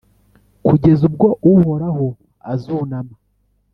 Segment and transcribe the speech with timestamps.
[0.65, 2.07] kugeza ubwo Uhoraho
[2.53, 3.15] azunama,